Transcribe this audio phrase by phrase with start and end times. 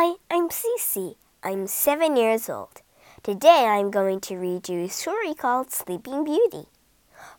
[0.00, 1.16] Hi, I'm Cece.
[1.42, 2.82] I'm seven years old.
[3.24, 6.66] Today I'm going to read you a story called Sleeping Beauty.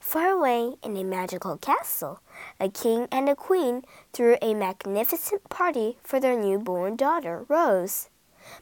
[0.01, 2.19] Far away in a magical castle,
[2.59, 8.09] a king and a queen threw a magnificent party for their newborn daughter, Rose.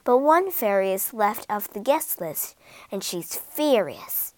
[0.03, 2.55] But one fairy is left off the guest list,
[2.91, 4.35] and she's furious.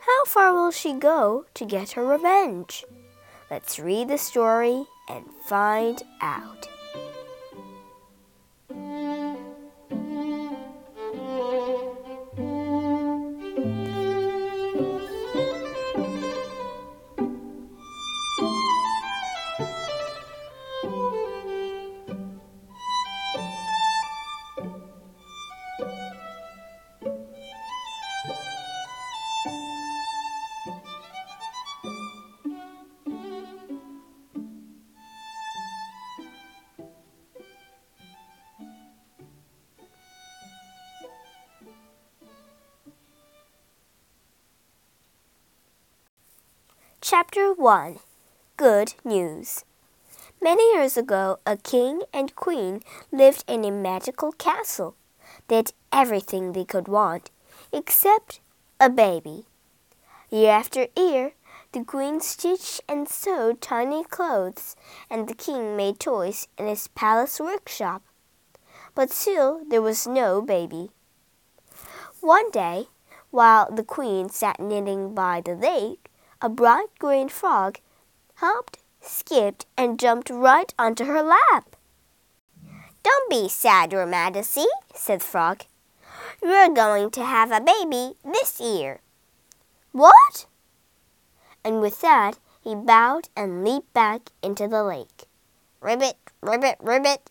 [0.00, 2.84] How far will she go to get her revenge?
[3.50, 6.68] Let's read the story and find out.
[47.04, 47.98] Chapter 1
[48.56, 49.64] Good News
[50.40, 54.94] Many years ago, a king and queen lived in a magical castle.
[55.48, 57.32] They had everything they could want,
[57.72, 58.38] except
[58.78, 59.46] a baby.
[60.30, 61.32] Year after year,
[61.72, 64.76] the queen stitched and sewed tiny clothes,
[65.10, 68.02] and the king made toys in his palace workshop.
[68.94, 70.90] But still, there was no baby.
[72.20, 72.86] One day,
[73.32, 76.08] while the queen sat knitting by the lake,
[76.42, 77.78] a bright green frog
[78.36, 81.76] hopped, skipped, and jumped right onto her lap.
[83.04, 85.62] Don't be sad, Your Majesty, said the frog.
[86.42, 89.00] You're going to have a baby this year.
[89.92, 90.46] What?
[91.64, 95.24] And with that, he bowed and leaped back into the lake.
[95.80, 97.30] Ribbit, ribbit, ribbit.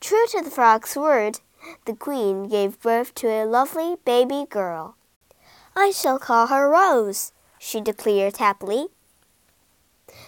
[0.00, 1.40] True to the frog's word,
[1.84, 4.96] the queen gave birth to a lovely baby girl.
[5.74, 8.88] I shall call her Rose, she declared happily.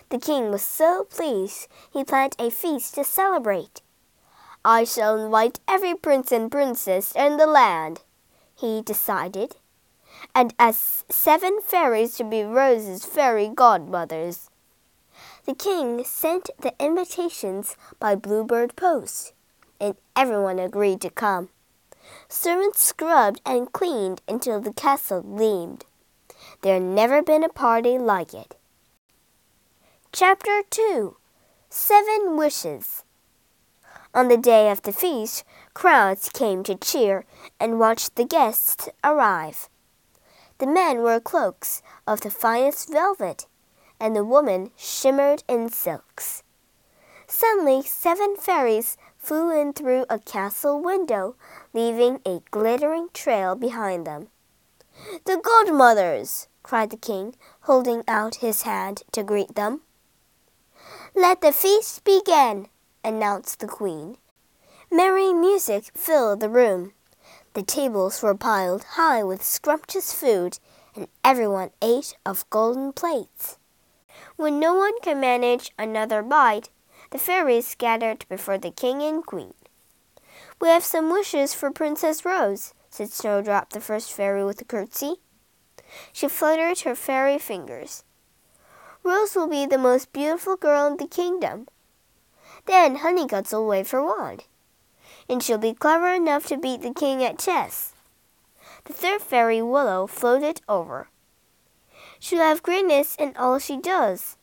[0.09, 3.83] The king was so pleased he planned a feast to celebrate.
[4.65, 8.03] I shall invite every prince and princess in the land,
[8.55, 9.57] he decided,
[10.35, 14.51] and ask seven fairies to be Rose's fairy godmothers.
[15.47, 19.33] The king sent the invitations by bluebird post,
[19.81, 21.51] and everyone agreed to come.
[22.29, 25.85] Servants scrubbed and cleaned until the castle gleamed.
[26.63, 28.57] There never been a party like it.
[30.11, 31.17] Chapter 2
[31.71, 33.05] Seven Wishes
[34.13, 37.25] On the day of the feast, crowds came to cheer
[37.61, 39.69] and watch the guests arrive.
[40.59, 43.47] The men wore cloaks of the finest velvet,
[44.01, 46.43] and the women shimmered in silks.
[47.29, 51.37] Suddenly, seven fairies flew in through a castle window,
[51.73, 54.31] leaving a glittering trail behind them.
[55.25, 56.49] The godmothers!
[56.63, 59.83] cried the king, holding out his hand to greet them.
[61.15, 62.69] Let the feast begin,
[63.03, 64.19] announced the queen.
[64.91, 66.93] Merry music filled the room.
[67.55, 70.59] The tables were piled high with scrumptious food,
[70.95, 73.59] and everyone ate of golden plates.
[74.37, 76.71] When no one could manage another bite,
[77.11, 79.55] the fairies scattered before the king and queen.
[80.61, 85.15] We have some wishes for Princess Rose, said Snowdrop, the first fairy, with a curtsy.
[86.13, 88.03] She fluttered her fairy fingers.
[89.05, 91.69] Rose will be the most beautiful girl in the kingdom.
[92.67, 94.47] Then Honeysuckle wave her wand,
[95.29, 97.95] and she'll be clever enough to beat the king at chess.
[98.87, 101.09] The third fairy, Willow, floated over.
[102.19, 104.37] She'll have greatness in all she does,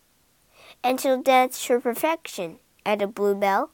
[0.81, 3.71] and she'll dance to perfection, added Bluebell.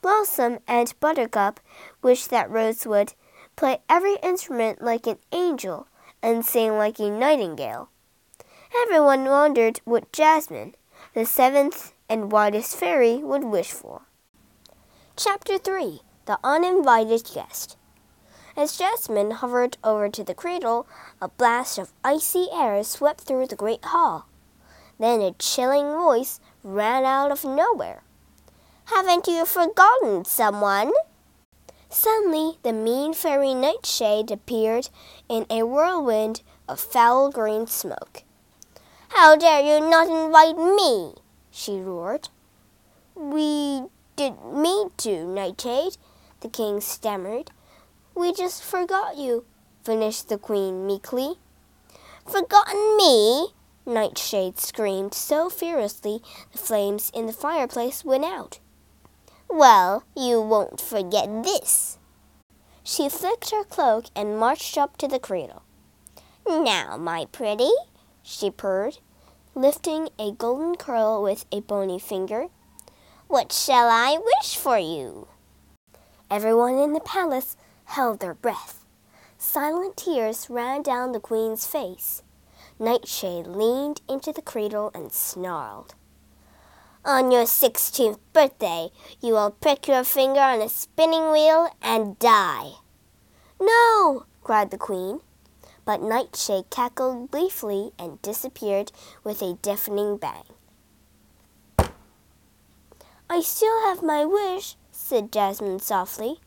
[0.00, 1.60] Blossom and Buttercup
[2.02, 3.12] wished that Rose would
[3.58, 5.88] play every instrument like an angel,
[6.22, 7.90] and sing like a nightingale.
[8.84, 10.76] Everyone wondered what Jasmine,
[11.12, 14.02] the seventh and widest fairy, would wish for.
[15.16, 17.76] Chapter 3 The Uninvited Guest
[18.56, 20.86] As Jasmine hovered over to the cradle,
[21.20, 24.28] a blast of icy air swept through the great hall.
[25.00, 28.04] Then a chilling voice ran out of nowhere.
[28.84, 30.92] Haven't you forgotten someone?
[31.90, 34.90] Suddenly, the mean fairy Nightshade appeared
[35.28, 38.24] in a whirlwind of foul green smoke.
[39.08, 41.14] How dare you not invite me?
[41.50, 42.28] she roared.
[43.14, 43.84] We
[44.16, 45.96] didn't mean to, Nightshade,
[46.40, 47.50] the king stammered.
[48.14, 49.46] We just forgot you,
[49.82, 51.36] finished the queen meekly.
[52.26, 53.54] Forgotten me?
[53.86, 56.20] Nightshade screamed so furiously
[56.52, 58.58] the flames in the fireplace went out.
[59.50, 61.98] Well, you won't forget this.
[62.84, 65.62] She flicked her cloak and marched up to the cradle.
[66.46, 67.70] Now, my pretty,
[68.22, 68.98] she purred,
[69.54, 72.46] lifting a golden curl with a bony finger.
[73.26, 75.28] What shall I wish for you?
[76.30, 78.84] Everyone in the palace held their breath.
[79.38, 82.22] Silent tears ran down the queen's face.
[82.78, 85.94] Nightshade leaned into the cradle and snarled.
[87.08, 88.90] On your sixteenth birthday,
[89.22, 92.72] you will prick your finger on a spinning wheel and die.
[93.58, 94.26] No!
[94.44, 95.20] cried the queen.
[95.86, 98.92] But Nightshade cackled gleefully and disappeared
[99.24, 100.44] with a deafening bang.
[103.30, 106.40] I still have my wish, said Jasmine softly.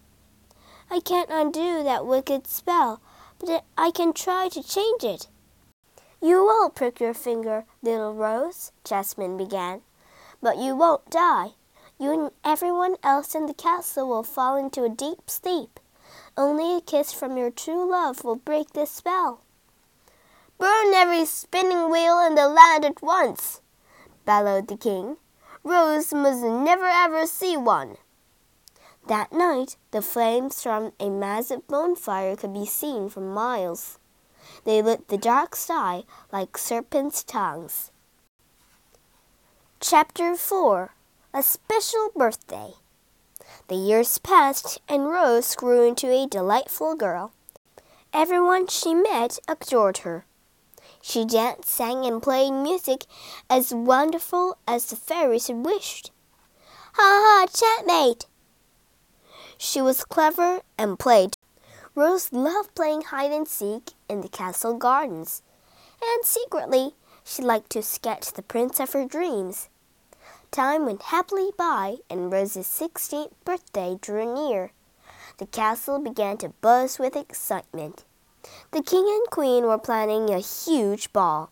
[0.92, 3.02] I can't undo that wicked spell,
[3.40, 5.28] but I can try to change it.
[6.22, 9.82] You will prick your finger, little Rose, Jasmine began,
[10.42, 11.52] but you won't die.
[11.98, 15.80] You and everyone else in the castle will fall into a deep sleep.
[16.36, 19.42] Only a kiss from your true love will break this spell.
[20.58, 23.62] Burn every spinning wheel in the land at once,
[24.26, 25.18] bellowed the king.
[25.64, 27.98] Rose must never ever see one.
[29.08, 34.00] That night, the flames from a massive bonfire could be seen for miles.
[34.64, 37.92] They lit the dark sky like serpents' tongues.
[39.84, 40.94] Chapter 4
[41.34, 42.74] A Special Birthday
[43.68, 47.32] The years passed, and Rose grew into a delightful girl.
[48.14, 50.26] Everyone she met adored her.
[51.02, 53.06] She danced, sang, and played music
[53.50, 56.12] as wonderful as the fairies had wished.
[56.94, 58.28] Ha ha, checkmate!
[59.58, 61.38] She was clever and played.
[61.96, 65.42] Rose loved playing hide and seek in the castle gardens,
[66.04, 66.94] and secretly
[67.24, 69.70] she liked to sketch the prince of her dreams.
[70.52, 74.74] Time went happily by, and Rose's sixteenth birthday drew near.
[75.38, 78.04] The castle began to buzz with excitement.
[78.72, 81.52] The king and queen were planning a huge ball.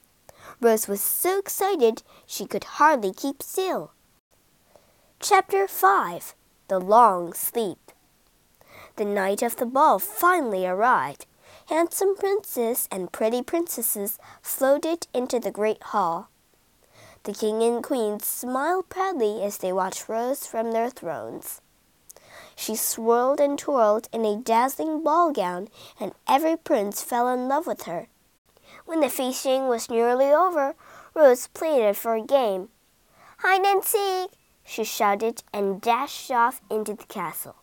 [0.61, 3.91] Rose was so excited she could hardly keep still.
[5.19, 6.35] Chapter 5
[6.67, 7.89] The Long Sleep
[8.99, 11.25] the night of the ball finally arrived.
[11.67, 16.29] Handsome princes and pretty princesses floated into the great hall.
[17.23, 21.61] The king and queen smiled proudly as they watched Rose from their thrones.
[22.55, 25.69] She swirled and twirled in a dazzling ball gown,
[25.99, 28.07] and every prince fell in love with her.
[28.85, 30.75] When the feasting was nearly over,
[31.13, 32.69] Rose pleaded for a game.
[33.37, 34.31] Hide and seek!
[34.63, 37.55] she shouted and dashed off into the castle.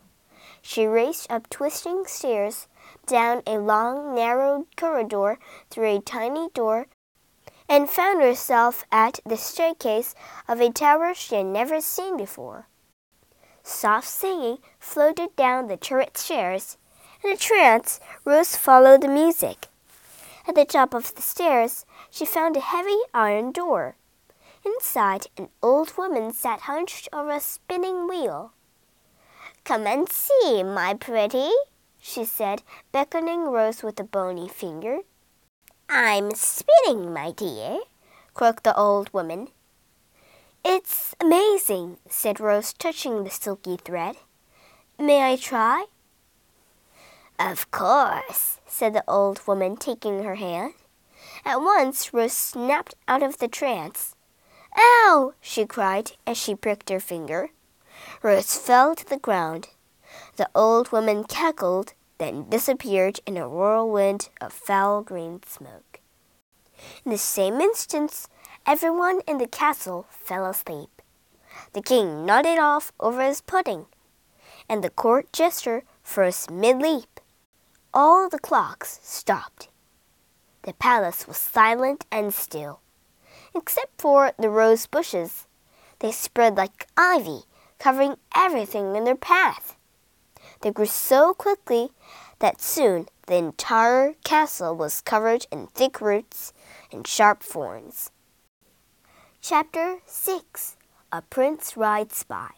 [0.62, 2.67] She raced up twisting stairs,
[3.06, 5.38] down a long, narrow corridor,
[5.70, 6.88] through a tiny door,
[7.68, 10.14] and found herself at the staircase
[10.48, 12.66] of a tower she had never seen before.
[13.62, 16.78] Soft singing floated down the turret stairs.
[17.24, 19.66] In a trance, Rose followed the music.
[20.46, 23.96] At the top of the stairs, she found a heavy iron door.
[24.64, 28.52] Inside, an old woman sat hunched over a spinning wheel.
[29.64, 31.50] Come and see, my pretty,
[31.98, 32.62] she said,
[32.92, 34.98] beckoning Rose with a bony finger.
[35.88, 37.78] I'm spinning, my dear,
[38.34, 39.48] croaked the old woman.
[40.64, 44.16] It's amazing, said Rose, touching the silky thread.
[44.98, 45.86] May I try?
[47.38, 50.74] Of course, said the old woman, taking her hand.
[51.44, 54.16] At once Rose snapped out of the trance.
[54.76, 55.34] Ow!
[55.40, 57.50] she cried as she pricked her finger.
[58.22, 59.69] Rose fell to the ground.
[60.34, 66.01] The old woman cackled, then disappeared in a whirlwind of foul green smoke.
[67.05, 68.27] In the same instant,
[68.67, 71.03] everyone in the castle fell asleep.
[71.73, 73.87] The king nodded off over his pudding,
[74.69, 77.20] and the court jester froze mid-leap.
[77.94, 79.69] All the clocks stopped.
[80.63, 82.81] The palace was silent and still,
[83.55, 85.46] except for the rose bushes.
[86.01, 87.44] They spread like ivy
[87.79, 89.75] covering everything in their path.
[90.60, 91.91] They grew so quickly
[92.39, 96.53] that soon the entire castle was covered in thick roots
[96.93, 98.10] and sharp thorns.
[99.41, 100.77] Chapter 6
[101.13, 102.51] A Prince Rides By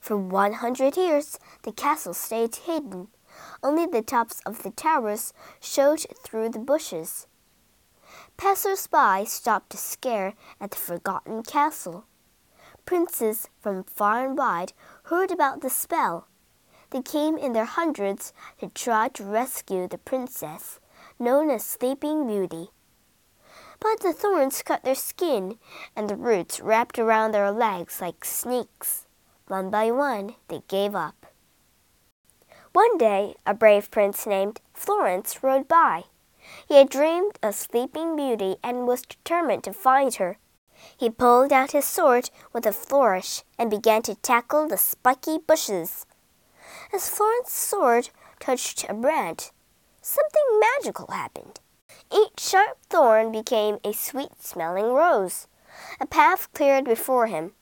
[0.00, 3.08] For one hundred years the castle stayed hidden.
[3.62, 7.26] Only the tops of the towers showed through the bushes.
[8.36, 12.04] Passers-by stopped to stare at the forgotten castle.
[12.84, 14.72] Princes from far and wide
[15.04, 16.26] heard about the spell.
[16.92, 20.78] They came in their hundreds to try to rescue the princess,
[21.18, 22.68] known as Sleeping Beauty.
[23.80, 25.58] But the thorns cut their skin,
[25.96, 29.06] and the roots wrapped around their legs like snakes.
[29.48, 31.26] One by one, they gave up.
[32.74, 36.04] One day, a brave prince named Florence rode by.
[36.68, 40.36] He had dreamed of Sleeping Beauty and was determined to find her.
[40.96, 46.04] He pulled out his sword with a flourish and began to tackle the spiky bushes.
[46.92, 49.50] As Florence's sword touched a branch,
[50.00, 51.60] something magical happened.
[52.12, 55.46] Each sharp thorn became a sweet smelling rose.
[56.00, 57.52] A path cleared before him.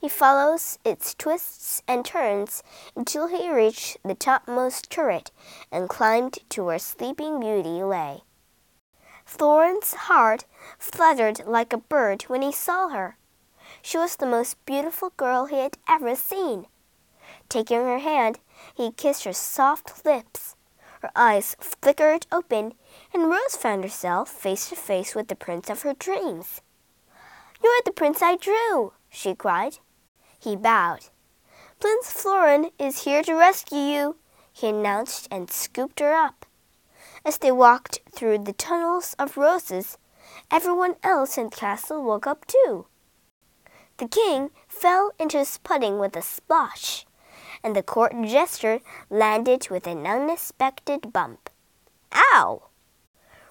[0.00, 2.62] He follows its twists and turns
[2.96, 5.30] until he reached the topmost turret
[5.70, 8.22] and climbed to where Sleeping Beauty lay.
[9.24, 10.44] Florence's heart
[10.78, 13.16] fluttered like a bird when he saw her.
[13.82, 16.66] She was the most beautiful girl he had ever seen.
[17.48, 18.38] Taking her hand,
[18.74, 20.56] he kissed her soft lips.
[21.02, 22.74] Her eyes flickered open,
[23.14, 26.60] and Rose found herself face to face with the prince of her dreams.
[27.62, 29.78] You're the prince I drew, she cried.
[30.38, 31.06] He bowed.
[31.78, 34.16] Prince Florin is here to rescue you,
[34.52, 36.44] he announced and scooped her up.
[37.24, 39.98] As they walked through the tunnels of roses,
[40.50, 42.86] everyone else in the castle woke up too.
[43.98, 47.06] The king fell into his pudding with a splash,
[47.62, 51.50] and the court jester landed with an unexpected bump.
[52.12, 52.68] Ow!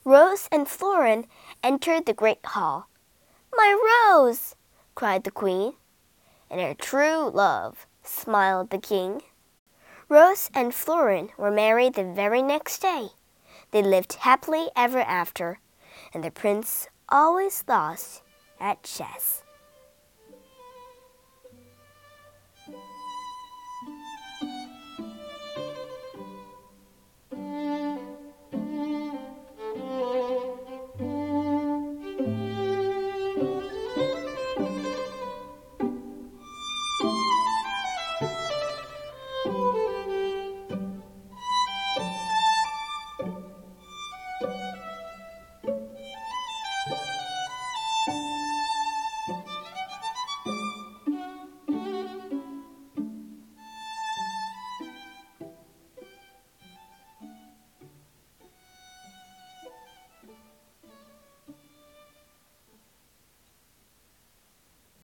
[0.04, 1.25] Rose and Florin
[1.63, 2.89] entered the great hall.
[3.54, 3.78] My
[4.13, 4.56] Rose!
[4.96, 5.74] cried the queen.
[6.50, 9.22] And her true love, smiled the king.
[10.08, 13.10] Rose and Florin were married the very next day.
[13.72, 15.60] They lived happily ever after,
[16.13, 18.24] and the prince always lost
[18.60, 19.44] at chess.